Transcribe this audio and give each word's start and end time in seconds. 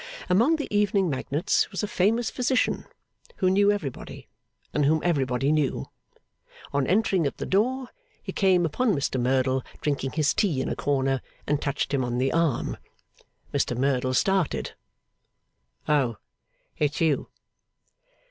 Among 0.29 0.55
the 0.55 0.67
evening 0.75 1.11
magnates 1.11 1.69
was 1.69 1.83
a 1.83 1.87
famous 1.87 2.31
physician, 2.31 2.85
who 3.35 3.51
knew 3.51 3.71
everybody, 3.71 4.27
and 4.73 4.83
whom 4.83 4.99
everybody 5.03 5.51
knew. 5.51 5.91
On 6.73 6.87
entering 6.87 7.27
at 7.27 7.37
the 7.37 7.45
door, 7.45 7.89
he 8.23 8.31
came 8.31 8.65
upon 8.65 8.95
Mr 8.95 9.21
Merdle 9.21 9.61
drinking 9.79 10.13
his 10.13 10.33
tea 10.33 10.59
in 10.59 10.69
a 10.69 10.75
corner, 10.75 11.21
and 11.45 11.61
touched 11.61 11.93
him 11.93 12.03
on 12.03 12.17
the 12.17 12.33
arm. 12.33 12.77
Mr 13.53 13.77
Merdle 13.77 14.15
started. 14.15 14.71
'Oh! 15.87 16.17
It's 16.79 16.99
you! 16.99 17.29